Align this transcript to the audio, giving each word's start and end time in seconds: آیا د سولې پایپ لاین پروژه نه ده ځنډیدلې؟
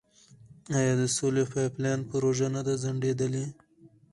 آیا 0.77 0.93
د 1.01 1.03
سولې 1.17 1.43
پایپ 1.51 1.73
لاین 1.83 2.01
پروژه 2.09 2.47
نه 2.55 2.61
ده 2.67 2.73
ځنډیدلې؟ 2.83 3.45